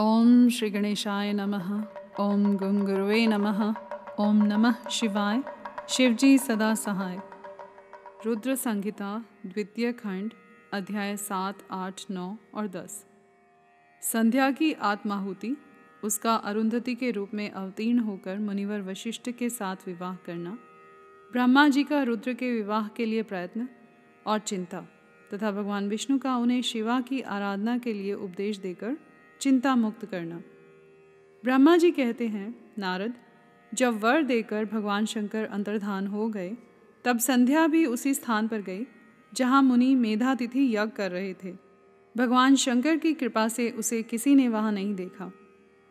[0.00, 1.84] ओम श्री गणेशाय नमः।
[2.20, 3.74] ओम गुंगुरुवे नमः।
[4.20, 5.42] ओम नमः शिवाय।
[5.88, 7.20] शिवजी सदा सहाय।
[8.26, 10.32] रुद्र संहिता, द्वितीय खंड,
[10.72, 13.06] अध्याय सात, आठ, नौ और दस।
[14.02, 15.56] संध्या की आत्माहुति,
[16.04, 20.58] उसका अरुंधति के रूप में अवतीर्ण होकर मुनिवर वशिष्ठ के साथ विवाह करना,
[21.32, 23.68] ब्रह्मा जी का रुद्र के विवाह के लिए प्रयत्न
[24.26, 24.80] और चिंता,
[25.34, 28.96] तथा भगवान विष्णु का उन्हें शिवा की आराधना के लिए उपदेश देकर
[29.46, 30.36] चिंता मुक्त करना।
[31.44, 33.14] ब्रह्मा जी कहते हैं, नारद,
[33.74, 36.56] जब वर देकर भगवान शंकर अंतर्धान हो गए,
[37.04, 38.86] तब संध्या भी उसी स्थान पर गई,
[39.34, 41.54] जहाँ मुनि मेधातिथि यज्ञ कर रहे थे।
[42.16, 45.32] भगवान शंकर की कृपा से उसे किसी ने वहाँ नहीं देखा।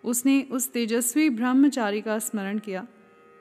[0.03, 2.87] उसने उस तेजस्वी ब्रह्मचारी का स्मरण किया,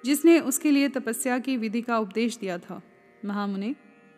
[0.04, 2.82] जिसने उसके लिए तपस्या की विधि का उपदेश दिया था।
[3.24, 3.74] महामुनि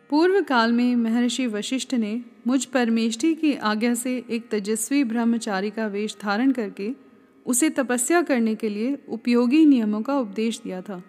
[0.09, 5.87] पूर्व काल में महर्षि वशिष्ठ ने मुझ परमेष्ठी की आज्ञा से एक तेजस्वी ब्रह्मचारी का
[5.87, 6.91] वेश धारण करके
[7.45, 11.03] उसे तपस्या करने के लिए उपयोगी नियमों का उपदेश दिया था।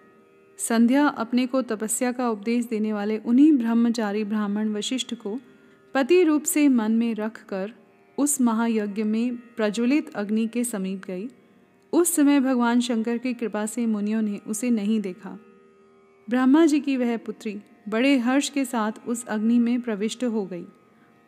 [0.57, 5.39] संध्या अपने को तपस्या का उपदेश देने वाले उन्हीं ब्रह्मचारी ब्राह्मण वशिष्ठ को
[5.93, 7.73] पति रूप से मन में रख कर
[8.17, 11.29] उस महायज्ञ में प्रज्वलित अग्नि के समीप गई।
[11.93, 15.39] उस समय भगवान शंकर की कृपा से मुनियों ने उसे नहीं देखा।
[16.29, 20.65] ब्रह्मा जी की वह पुत्री बड़े हर्ष के साथ उस अग्नि में प्रविष्ट हो गई।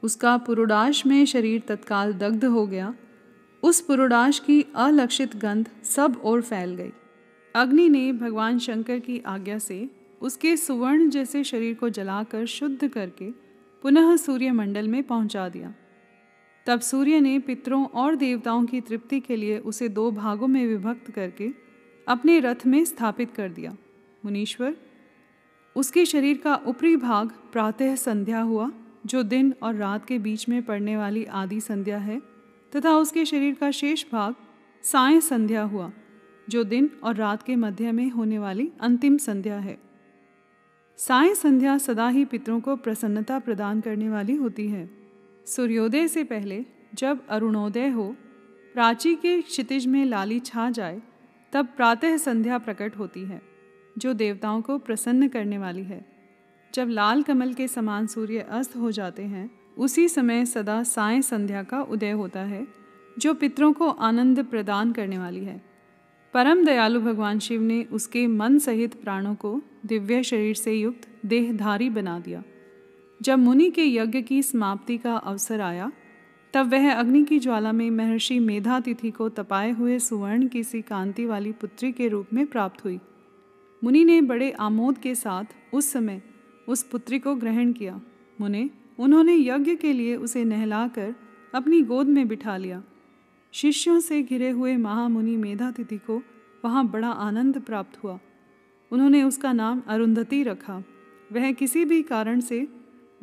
[0.04, 2.94] उसका पुरुडाश में शरीर तत्काल दग्ध हो गया।
[3.64, 6.92] उस पुरुडाश की अलक्षित गंध सब ओर फैल गई।
[7.56, 9.90] अग्नि ने भगवान शंकर की आज्ञा से
[10.22, 13.32] उसके सुवर्ण जैसे शरीर को जलाकर शुद्ध करके
[13.82, 15.74] पुनः सूर्यमंडल में पहुँचा दिया।
[16.66, 21.12] तब सूर्य ने पितरों और देवताओं की तृप्ति के लिए उसे दो भागों में विभक्त
[21.12, 21.50] करके
[22.08, 23.78] अपने रथ में स्थापित कर दिया।
[24.26, 24.76] मुनीश्वर
[25.76, 28.72] उसके शरीर का ऊपरी भाग प्रातः संध्या हुआ,
[29.06, 32.22] जो दिन और रात के बीच में पड़ने वाली आदि संध्या है,
[32.76, 34.36] तथा उसके शरीर का शेष भाग
[34.84, 35.92] साय संध्या हुआ,
[36.50, 39.78] जो दिन और रात के मध्य में होने वाली अंतिम संध्या है।
[40.98, 44.90] साय संध्या सदा ही पितरों को प्रसन्नता प्रदान करने वाली होती है।
[45.46, 48.16] सूर्योदय से पहले जब अरुणोदय हो,
[48.74, 51.02] प्राची के क्षितिज में लाली छा जाए,
[51.54, 53.51] तब प्रातः संध्या प्रकट होती है।
[53.98, 56.06] जो देवताओं को प्रसन्न करने वाली है।
[56.74, 61.64] जब लाल कमल के समान सूर्य अस्त हो जाते हैं, उसी समय सदा साय संध्या
[61.64, 62.68] का उदय होता है,
[63.20, 65.62] जो पितरों को आनंद प्रदान करने वाली है।
[66.34, 71.90] परम दयालु भगवान शिव ने उसके मन सहित प्राणों को दिव्य शरीर से युक्त देहधारी
[71.90, 72.44] बना दिया।
[73.22, 75.92] जब मुनि के यज्ञ की समाप्ति का अवसर आया,
[76.54, 81.26] तब वह अग्नि की ज्वाला में महर्षि मेधातिथि को तपाए हुए सुवर्ण की सी कांति
[81.26, 83.00] वाली पुत्री के रूप में प्राप्त हुई।
[83.84, 85.44] मुनि ने बड़े आमोद के साथ
[85.74, 86.22] उस समय
[86.68, 88.02] उस पुत्री को ग्रहण किया।
[88.42, 88.70] मुने,
[89.00, 91.16] उन्होंने यज्ञ के लिए उसे नहलाकर
[91.56, 92.84] अपनी गोद में बिठा लिया।
[93.52, 96.24] शिष्यों से घिरे हुए महामुनि मेधातिथि को
[96.66, 98.20] वहाँ बड़ा आनंद प्राप्त हुआ।
[98.92, 100.84] उन्होंने उसका नाम अरुंधति रखा।
[101.34, 102.68] वह किसी भी कारण से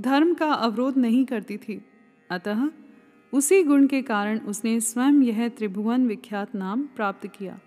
[0.01, 1.85] धर्म का अवरोध नहीं करती थी।
[2.31, 2.69] अतः
[3.33, 7.61] उसी गुण के कारण उसने स्वयं यह त्रिभुवन विख्यात नाम प्राप्त किया।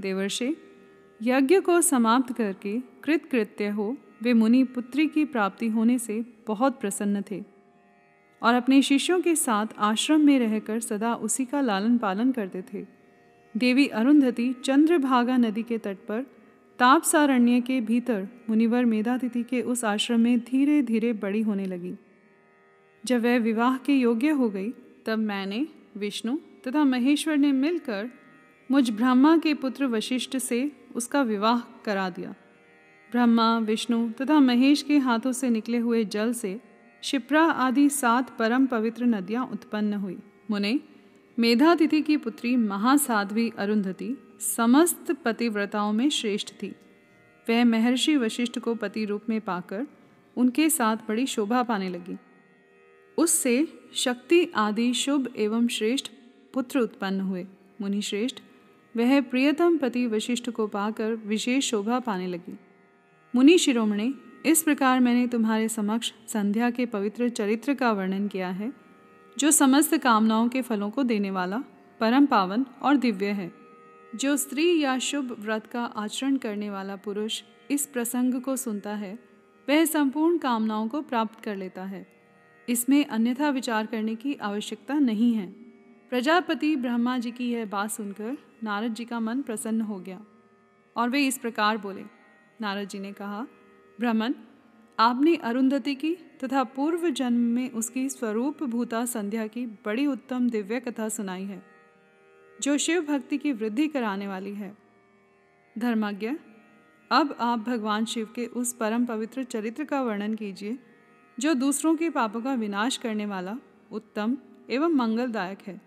[0.00, 0.56] देवर्षि
[1.22, 7.22] यज्ञ को समाप्त करके कृतकृत्य हो, वे मुनि पुत्री की प्राप्ति होने से बहुत प्रसन्न
[7.30, 7.44] थे।
[8.42, 12.86] और अपने शिष्यों के साथ आश्रम में रहकर सदा उसी का लालन पालन करते थे।
[13.56, 16.22] देवी अरुंधति चंद्रभागा नदी के तट पर
[16.78, 21.94] तापसारण्य के भीतर मुनिवर मेधातिथि के उस आश्रम में धीरे धीरे बड़ी होने लगी।
[23.04, 24.72] जब वह विवाह के योग्य हो गई,
[25.06, 25.66] तब मैंने,
[25.96, 28.10] विष्णु तथा महेश्वर ने मिलकर
[28.70, 32.34] मुझ ब्रह्मा के पुत्र वशिष्ठ से उसका विवाह करा दिया।
[33.10, 36.60] ब्रह्मा, विष्णु तथा महेश के हाथों से निकले हुए जल से
[37.02, 40.18] शिप्रा आदि सात परम पवित्र नदियाँ उत्पन्न हुई।
[40.50, 40.80] मुने,
[41.38, 46.74] मेधातिथि की पुत्री महासाध्वी अरुंधति समस्त पतिव्रताओं में श्रेष्ठ थी।
[47.48, 49.86] वह महर्षि वशिष्ठ को पति रूप में पाकर
[50.36, 52.16] उनके साथ बड़ी शोभा पाने लगी।
[53.18, 56.10] उससे शक्ति आदि शुभ एवं श्रेष्ठ
[56.54, 57.46] पुत्र उत्पन्न हुए।
[57.80, 58.42] मुनि श्रेष्ठ
[58.96, 62.58] वह प्रियतम पति वशिष्ठ को पाकर विशेष शोभा पाने लगी।
[63.34, 64.14] मुनि शिरोमणि,
[64.46, 68.72] इस प्रकार मैंने तुम्हारे समक्ष संध्या के पवित्र चरित्र का वर्णन किया है,
[69.38, 71.62] जो समस्त कामनाओं के फलों को देने वाला,
[72.00, 73.52] परम पावन और दिव्य है,
[74.14, 79.18] जो स्त्री या शुभ व्रत का आचरण करने वाला पुरुष इस प्रसंग को सुनता है,
[79.68, 82.06] वह संपूर्ण कामनाओं को प्राप्त कर लेता है।
[82.68, 85.65] इसमें अन्यथा विचार करने की आवश्यकता नहीं है।
[86.10, 90.20] प्रजापति ब्रह्मा जी की यह बात सुनकर नारद जी का मन प्रसन्न हो गया
[90.96, 92.04] और वे इस प्रकार बोले।
[92.60, 93.46] नारद जी ने कहा,
[94.00, 94.34] ब्रह्मन,
[94.98, 96.14] आपने अरुंधति की
[96.44, 101.62] तथा पूर्व जन्म में उसकी स्वरूप भूता संध्या की बड़ी उत्तम दिव्य कथा सुनाई है,
[102.62, 104.76] जो शिव भक्ति की वृद्धि कराने वाली है।
[105.78, 106.30] धर्मज्ञ,
[107.10, 110.78] अब आप भगवान शिव के उस परम पवित्र चरित्र का वर्णन कीजिए,
[111.38, 113.58] जो दूसरों के पापों का विनाश करने वाला
[113.92, 114.36] उत्तम
[114.70, 115.80] एवं मंगलदायक है।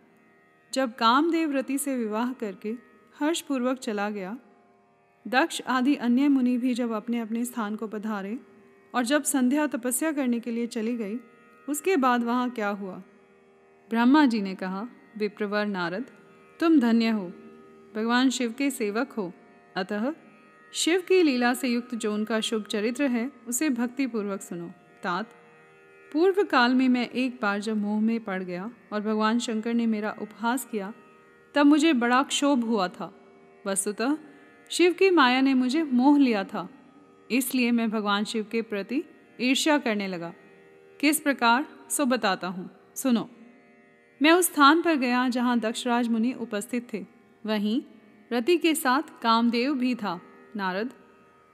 [0.74, 2.70] जब कामदेव रति से विवाह करके
[3.20, 4.38] हर्षपूर्वक चला गया,
[5.28, 8.40] दक्ष आदि अन्य मुनि भी जब अपने अपने स्थान को पधारे
[8.96, 11.20] और जब संध्या तपस्या करने के लिए चली गई,
[11.70, 13.04] उसके बाद वहाँ क्या हुआ?
[13.90, 14.88] ब्रह्मा जी ने कहा,
[15.18, 16.06] विप्रवर नारद,
[16.60, 17.34] तुम धन्य हो।
[17.96, 19.34] भगवान शिव के सेवक हो।
[19.76, 20.14] अतः
[20.74, 24.68] शिव की लीला से युक्त जो उनका शुभ चरित्र है, उसे भक्तिपूर्वक सुनो।
[25.04, 25.30] तात
[26.14, 29.86] पूर्व काल में मैं एक बार जब मोह में पड़ गया और भगवान शंकर ने
[29.86, 30.94] मेरा उपहास किया,
[31.56, 33.16] तब मुझे बड़ा क्षोभ हुआ था।
[33.68, 34.18] वस्तुतः
[34.70, 36.70] शिव की माया ने मुझे मोह लिया था।
[37.32, 39.04] इसलिए मैं भगवान शिव के प्रति
[39.42, 40.34] ईर्ष्या करने लगा।
[41.00, 41.66] किस प्रकार?
[41.90, 43.30] सो बताता हूँ। सुनो।
[44.22, 47.06] मैं उस स्थान पर गया जहाँ दक्षराज मुनि उपस्थित थे।
[47.46, 47.82] वहीं
[48.34, 50.22] रति के साथ कामदेव भी था।
[50.56, 50.94] नारद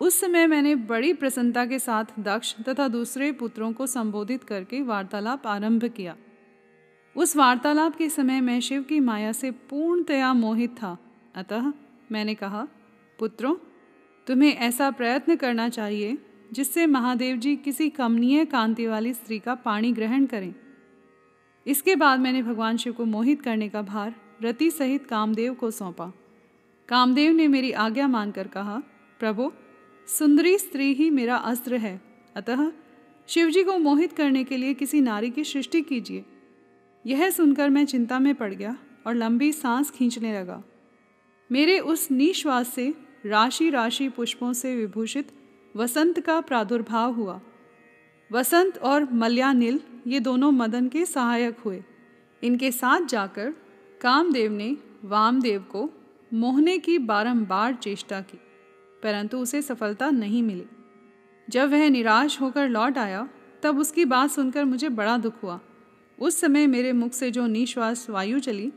[0.02, 5.48] उस समय मैंने बड़ी प्रसन्नता के साथ दक्ष तथा दूसरे पुत्रों को संबोधित करके वार्तालाप
[5.48, 6.16] आरंभ किया।
[7.16, 10.98] उस वार्तालाप के समय मैं शिव की माया से पूर्णतया मोहित था।
[11.36, 11.74] अतः
[12.12, 12.68] मैंने कहा,
[13.20, 13.56] पुत्रों,
[14.28, 16.18] तुम्हें ऐसा प्रयत्न करना चाहिए
[16.54, 20.54] जिससे महादेव जी किसी कमनीय कांति वाली स्त्री का पाणी ग्रहण करें।
[21.68, 26.12] इसके बाद मैंने भगवान शिव को मोहित करने का भार रति सहित कामदेव को सौंपा।
[26.90, 28.82] कामदेव ने मेरी आज्ञा मानकर कहा,
[29.20, 29.52] प्रभु
[30.08, 32.02] सुंदरी स्त्री ही मेरा अस्त्र है।
[32.36, 32.72] अतः
[33.28, 36.26] शिवजी को मोहित करने के लिए किसी नारी की सृष्टि कीजिए।
[37.06, 40.64] यह सुनकर मैं चिंता में पड़ गया और लंबी सांस खींचने लगा।
[41.52, 42.94] मेरे उस निश्वास से
[43.26, 45.32] राशि राशि पुष्पों से विभूषित
[45.76, 47.42] वसंत का प्रादुर्भाव हुआ।
[48.32, 51.84] वसंत और मल्यानिल ये दोनों मदन के सहायक हुए।
[52.44, 53.54] इनके साथ जाकर
[54.02, 55.90] कामदेव ने वामदेव को
[56.34, 58.40] मोहने की बारंबार चेष्टा की।
[59.06, 60.66] परंतु उसे सफलता नहीं मिली।
[61.50, 63.30] जब वह निराश होकर लौट आया,
[63.64, 65.60] तब उसकी बात सुनकर मुझे बड़ा दुख हुआ।
[66.20, 68.74] उस समय मेरे मुख से जो निश्वास वायु चली,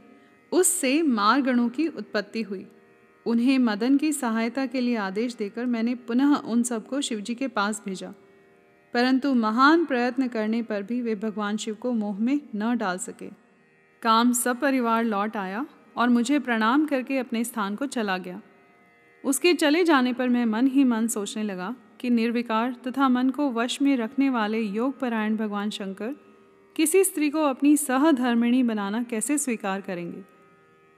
[0.53, 2.67] उससे मारगणों की उत्पत्ति हुई।
[3.27, 7.83] उन्हें मदन की सहायता के लिए आदेश देकर मैंने पुनः उन सबको शिवजी के पास
[7.87, 8.15] भेजा।
[8.95, 13.31] परंतु महान प्रयत्न करने पर भी वे भगवान शिव को मोह में न डाल सके।
[14.03, 15.67] काम सब परिवार लौट आया
[15.97, 18.43] और मुझे प्रणाम करके अपने स्थान को चला गया।
[19.25, 23.51] उसके चले जाने पर मैं मन ही मन सोचने लगा कि निर्विकार तथा मन को
[23.51, 26.15] वश में रखने वाले योग परायण भगवान शंकर
[26.77, 30.23] किसी स्त्री को अपनी सहधर्मिणी बनाना कैसे स्वीकार करेंगे?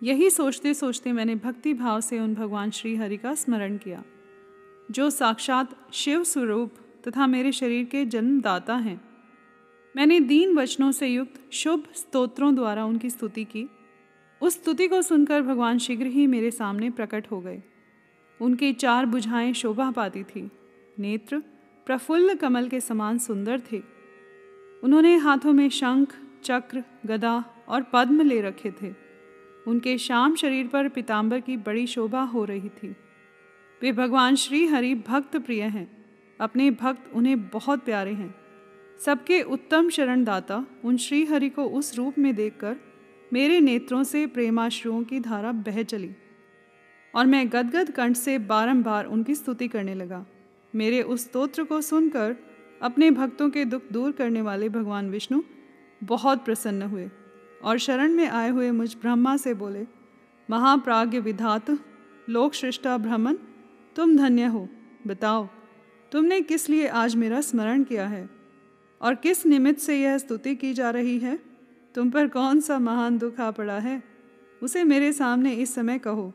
[0.02, 4.02] यही सोचते सोचते मैंने भक्ति भाव से उन भगवान श्री हरि का स्मरण किया,
[4.90, 6.74] जो साक्षात शिव स्वरूप
[7.08, 9.00] तथा मेरे शरीर के जन्मदाता हैं।
[9.96, 13.66] मैंने दीन वचनों से युक्त शुभ स्तोत्रों द्वारा उनकी स्तुति की।
[14.42, 17.62] उस स्तुति को सुनकर भगवान शीघ्र ही मेरे सामने प्रकट हो गए।
[18.40, 20.50] उनके चार बुझाएँ शोभा पाती थी।
[20.98, 21.38] नेत्र
[21.86, 23.82] प्रफुल्ल कमल के समान सुंदर थे।
[24.84, 28.94] उन्होंने हाथों में शंख, चक्र, गदा और पद्म ले रखे थे।
[29.66, 32.96] उनके शाम शरीर पर पिताम्बर की बड़ी शोभा हो रही थी।
[33.82, 36.04] वे भगवान श्री हरि भक्त प्रिय हैं।
[36.40, 38.34] अपने भक्त उन्हें बहुत प्यारे हैं।
[38.98, 42.76] सबके उत्तम शरणदाता उन श्री हरि को उस रूप में देखकर
[43.32, 46.10] मेरे नेत्रों से प्रेमाश्रुओं की धारा बह चली।
[47.14, 50.26] और मैं गदगद कंठ से बारंबार उनकी स्तुति करने लगा।
[50.74, 52.36] मेरे उस स्तोत्र को सुनकर
[52.82, 55.42] अपने भक्तों के दुख दूर करने वाले भगवान विष्णु
[56.04, 57.10] बहुत प्रसन्न हुए
[57.62, 59.86] और शरण में आए हुए मुझ ब्रह्मा से बोले
[60.50, 61.70] महाप्राग्य विधात
[62.28, 63.36] लोक सृष्टा ब्राह्मण
[63.96, 64.68] तुम धन्य हो।
[65.06, 65.48] बताओ,
[66.12, 68.30] तुमने किस लिए आज मेरा स्मरण किया है?
[69.02, 71.38] और किस निमित्त से यह स्तुति की जा रही है?
[71.94, 74.02] तुम पर कौन सा महान दुख आ पड़ा है?
[74.62, 76.32] उसे मेरे सामने इस समय कहो।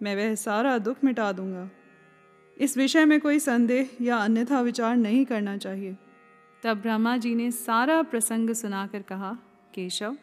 [0.00, 1.68] मैं वह सारा दुख मिटा दूँगा।
[2.56, 5.96] इस विषय में कोई संदेह या अन्यथा विचार नहीं करना चाहिए।
[6.62, 9.32] तब ब्रह्मा जी ने सारा प्रसंग सुनाकर कहा,
[9.74, 10.16] केशव,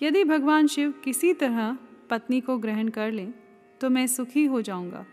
[0.00, 1.76] यदि भगवान शिव किसी तरह
[2.10, 3.32] पत्नी को ग्रहण कर लें
[3.80, 5.04] तो मैं सुखी हो जाऊँगा।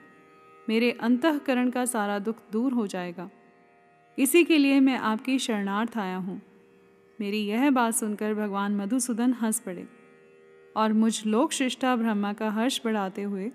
[0.69, 3.29] मेरे अंतकरण का सारा दुख दूर हो जाएगा।
[4.17, 6.41] इसी के लिए मैं आपकी शरणार्थ आया हूँ।
[7.19, 9.87] मेरी यह बात सुनकर भगवान मधुसूदन हंस पड़े
[10.75, 13.51] और मुझ लोक श्रेष्ठा ब्रह्मा का हर्ष बढ़ाते हुए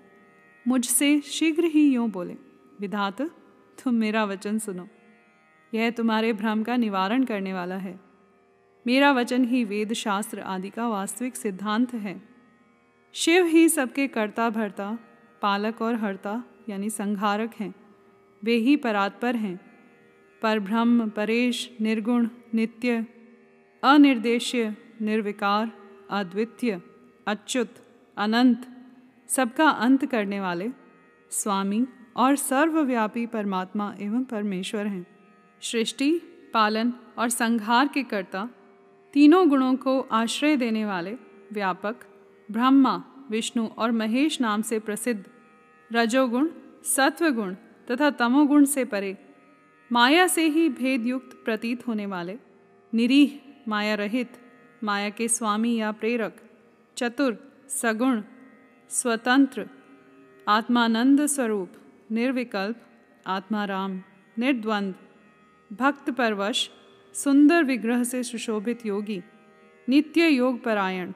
[0.67, 2.33] मुझसे शीघ्र ही यूँ बोले,
[2.79, 3.21] विधात,
[3.83, 4.87] तुम मेरा वचन सुनो।
[5.73, 7.99] यह तुम्हारे भ्रम का निवारण करने वाला है।
[8.87, 12.29] मेरा वचन ही वेद शास्त्र आदि का वास्तविक सिद्धांत है।
[13.13, 14.99] शिव ही सबके कर्ता भरता
[15.41, 17.75] पालक और हर्ता, यानी संहारक हैं।
[18.43, 19.59] वे ही परात्पर हैं।
[20.41, 23.05] पर ब्रह्म परेश, निर्गुण, नित्य,
[23.83, 25.71] अनिर्देश्य, निर्विकार,
[26.09, 26.81] अद्वितीय,
[27.27, 27.69] अच्युत,
[28.17, 28.80] अनंत
[29.35, 30.69] सबका अंत करने वाले,
[31.31, 35.07] स्वामी और सर्वव्यापी परमात्मा एवं परमेश्वर हैं।
[35.61, 36.21] सृष्टि,
[36.53, 38.49] पालन और संहार के कर्ता,
[39.13, 41.13] तीनों गुणों को आश्रय देने वाले
[41.53, 41.95] व्यापक,
[42.51, 45.23] ब्रह्मा, विष्णु और महेश नाम से प्रसिद्ध,
[45.91, 46.49] रजोगुण,
[46.83, 47.53] सत्वगुण
[47.91, 49.17] तथा तमोगुण से परे,
[49.91, 52.37] माया से ही भेदयुक्त प्रतीत होने वाले,
[52.93, 54.31] निरीह, माया रहित,
[54.83, 56.35] माया के स्वामी या प्रेरक,
[56.97, 57.37] चतुर,
[57.69, 58.21] सगुण
[58.91, 59.65] स्वतंत्र,
[60.47, 61.69] आत्मानंद स्वरूप,
[62.11, 62.75] निर्विकल्प,
[63.27, 64.01] आत्माराम,
[64.39, 64.95] निर्द्वंद
[65.73, 66.69] भक्त परवश
[67.13, 69.21] सुंदर विग्रह से सुशोभित योगी,
[69.89, 71.11] नित्य योग परायण,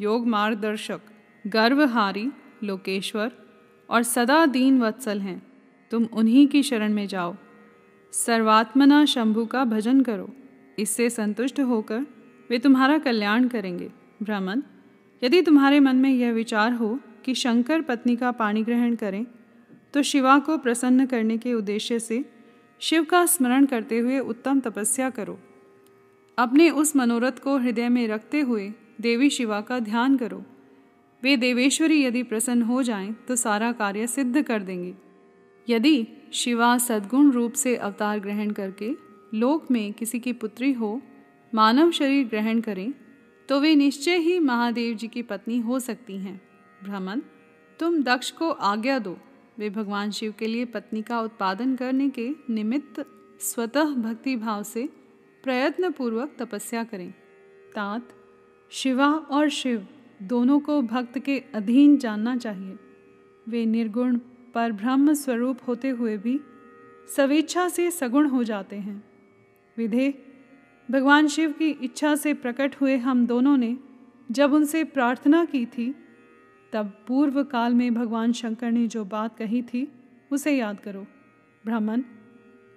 [0.00, 1.00] योग मार्गदर्शक,
[1.46, 2.30] गर्वहारी,
[2.64, 3.32] लोकेश्वर
[3.90, 5.42] और सदा दीन वत्सल हैं।
[5.90, 7.34] तुम उन्हीं की शरण में जाओ।
[8.12, 10.30] सर्वात्मना शंभु का भजन करो।
[10.78, 12.06] इससे संतुष्ट होकर
[12.50, 14.62] वे तुम्हारा कल्याण करेंगे। ब्राह्मण,
[15.22, 19.24] यदि तुम्हारे मन में यह विचार हो कि शंकर पत्नी का पाणी ग्रहण करें
[19.94, 22.24] तो शिवा को प्रसन्न करने के उद्देश्य से
[22.80, 25.38] शिव का स्मरण करते हुए उत्तम तपस्या करो।
[26.38, 30.42] अपने उस मनोरथ को हृदय में रखते हुए देवी शिवा का ध्यान करो।
[31.22, 34.94] वे देवेश्वरी यदि प्रसन्न हो जाएँ तो सारा कार्य सिद्ध कर देंगी।
[35.68, 38.90] यदि शिवा सद्गुण रूप से अवतार ग्रहण करके
[39.34, 41.00] लोक में किसी की पुत्री हो,
[41.52, 42.92] मानव शरीर ग्रहण करें
[43.48, 46.40] तो वे निश्चय ही महादेव जी की पत्नी हो सकती हैं।
[46.84, 47.20] ब्राह्मण,
[47.78, 49.18] तुम दक्ष को आज्ञा दो।
[49.58, 53.04] वे भगवान शिव के लिए पत्नी का उत्पादन करने के निमित्त
[53.40, 54.88] स्वतः भक्ति भाव से
[55.44, 57.10] प्रयत्न पूर्वक तपस्या करें।
[57.74, 58.08] तात,
[58.70, 59.86] शिवा और शिव
[60.22, 62.76] दोनों को भक्त के अधीन जानना चाहिए।
[63.48, 64.18] वे निर्गुण
[64.54, 66.40] पर ब्रह्म स्वरूप होते हुए भी
[67.08, 69.04] स्वेच्छा से सगुण हो जाते हैं।
[69.76, 70.26] विधे,
[70.90, 73.76] भगवान शिव की इच्छा से प्रकट हुए हम दोनों ने
[74.30, 75.94] जब उनसे प्रार्थना की थी
[76.72, 79.92] तब पूर्व काल में भगवान शंकर ने जो बात कही थी,
[80.30, 81.06] उसे याद करो।
[81.64, 82.02] ब्राह्मण,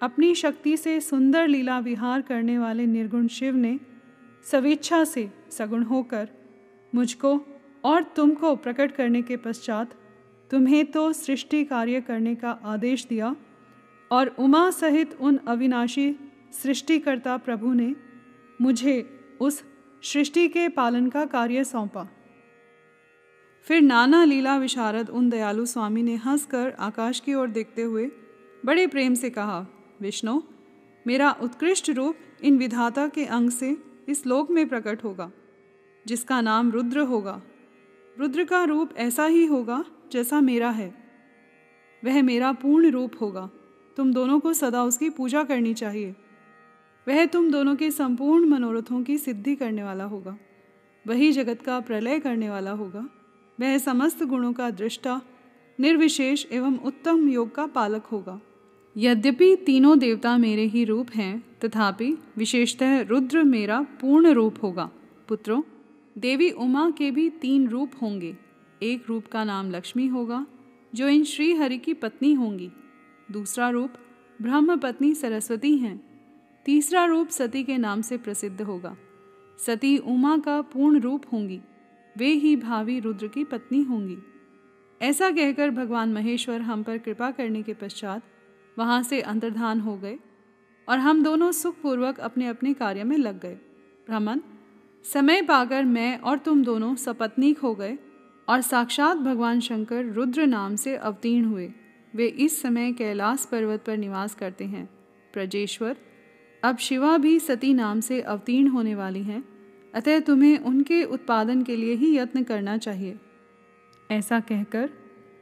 [0.02, 3.80] अपनी शक्ति से सुंदर लीला विहार करने वाले निर्गुण शिव ने
[4.50, 6.30] स्वेच्छा से सगुण होकर
[6.96, 7.40] मुझको
[7.84, 9.94] और तुमको प्रकट करने के पश्चात
[10.52, 13.36] तुम्हें तो सृष्टि कार्य करने का आदेश दिया
[14.12, 16.16] और उमा सहित उन अविनाशी
[16.52, 17.96] सृष्टिकर्ता प्रभु ने
[18.62, 19.64] मुझे उस
[20.04, 22.08] सृष्टि के पालन का कार्य सौंपा।
[23.68, 28.12] फिर नाना लीला विशारद उन दयालु स्वामी ने हंसकर आकाश की ओर देखते हुए
[28.66, 29.68] बड़े प्रेम से कहा,
[30.02, 30.42] विष्णु,
[31.08, 33.78] मेरा उत्कृष्ट रूप इन विधाता के अंग से
[34.10, 35.32] इस लोक में प्रकट होगा,
[36.08, 37.42] जिसका नाम रुद्र होगा।
[38.20, 40.94] रुद्र का रूप ऐसा ही होगा जैसा मेरा है।
[42.06, 43.50] वह मेरा पूर्ण रूप होगा।
[43.98, 46.16] तुम दोनों को सदा उसकी पूजा करनी चाहिए।
[47.08, 50.38] वह तुम दोनों के संपूर्ण मनोरथों की सिद्धि करने वाला होगा।
[51.08, 53.10] वही जगत का प्रलय करने वाला होगा।
[53.60, 55.22] वह समस्त गुणों का दृष्टा,
[55.80, 58.42] निर्विशेष एवं उत्तम योग का पालक होगा।
[58.98, 64.92] यद्यपि तीनों देवता मेरे ही रूप हैं, तथापि विशेषतः रुद्र मेरा पूर्ण रूप होगा।
[65.28, 65.62] पुत्रों,
[66.18, 68.38] देवी उमा के भी तीन रूप होंगे।
[68.84, 70.46] एक रूप का नाम लक्ष्मी होगा,
[70.96, 72.72] जो इन श्री हरि की पत्नी होंगी।
[73.32, 73.90] दूसरा रूप
[74.42, 76.14] ब्रह्म पत्नी सरस्वती हैं।
[76.66, 78.98] तीसरा रूप सती के नाम से प्रसिद्ध होगा।
[79.58, 81.62] सती उमा का पूर्ण रूप होंगी।
[82.18, 84.18] वे ही भावी रुद्र की पत्नी होंगी।
[85.02, 88.22] ऐसा कहकर भगवान महेश्वर हम पर कृपा करने के पश्चात
[88.80, 90.20] वहाँ से अंतर्धान हो गए
[90.90, 93.56] और हम दोनों सुखपूर्वक अपने अपने कार्य में लग गए।
[94.06, 94.40] ब्राह्मण
[95.04, 97.98] समय पाकर मैं और तुम दोनों सपत्नीक हो गए
[98.50, 101.74] और साक्षात भगवान शंकर रुद्र नाम से अवतीर्ण हुए।
[102.16, 104.90] वे इस समय कैलाश पर्वत पर निवास करते हैं।
[105.34, 105.98] प्रजेश्वर,
[106.64, 109.53] अब शिवा भी सती नाम से अवतीर्ण होने वाली हैं।
[109.96, 113.20] अतः तुम्हें उनके उत्पादन के लिए ही यत्न करना चाहिए।
[114.12, 114.90] ऐसा कहकर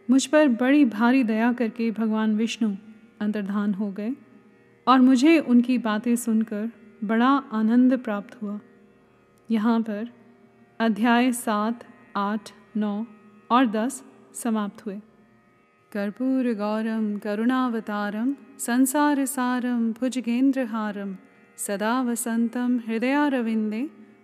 [0.09, 2.75] मुझ पर बड़ी भारी दया करके भगवान विष्णु
[3.21, 4.11] अंतर्धान हो गए
[4.87, 6.71] और मुझे उनकी बातें सुनकर
[7.03, 8.59] बड़ा आनंद प्राप्त हुआ।
[9.51, 10.09] यहाँ पर
[10.79, 11.83] अध्याय सात,
[12.15, 13.05] आठ, नौ
[13.51, 14.03] और दस
[14.33, 14.99] समाप्त हुए।
[15.91, 21.17] कर्पूर गौरम, करुणावतारम, संसार सारम, भुजगेंद्रहारम,
[21.57, 24.00] सदा वसंतम, हृदयारविंदे